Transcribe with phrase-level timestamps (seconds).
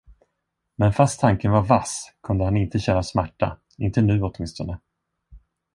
[0.77, 4.79] Men fast tanken var vass, kunde han inte känna smärta, inte nu åtminstone.